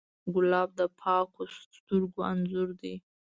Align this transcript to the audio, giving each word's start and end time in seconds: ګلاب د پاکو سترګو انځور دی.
ګلاب 0.33 0.69
د 0.79 0.81
پاکو 0.99 1.43
سترګو 1.57 2.19
انځور 2.31 2.69
دی. 2.81 2.95